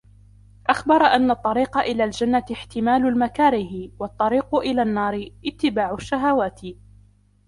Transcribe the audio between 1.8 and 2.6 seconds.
الْجَنَّةِ